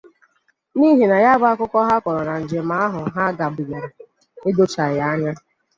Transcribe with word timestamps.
N'ihi 0.77 1.05
na 1.11 1.17
ya 1.25 1.33
bụ 1.39 1.45
akụkọ 1.51 1.77
ha 1.87 1.95
kọrọ 2.03 2.21
nà 2.29 2.35
njem 2.43 2.69
ahụ 2.83 3.01
ha 3.15 3.23
bàgidere 3.37 3.89
edochaghị 4.47 4.99
anya 5.11 5.31